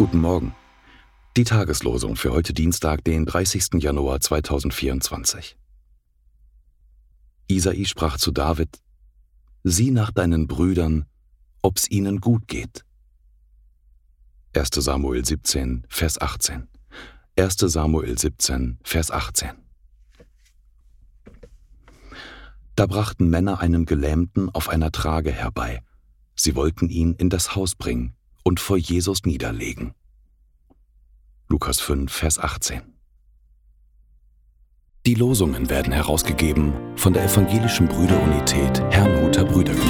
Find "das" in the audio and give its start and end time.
27.28-27.54